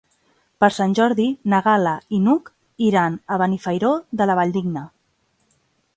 [0.63, 2.49] Per Sant Jordi na Gal·la i n'Hug
[2.87, 4.87] iran a Benifairó de la Valldigna.